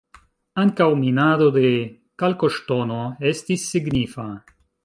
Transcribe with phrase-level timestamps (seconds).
[0.61, 1.63] Ankaŭ minado de
[2.25, 2.99] kalkoŝtono
[3.33, 4.31] estis signifa.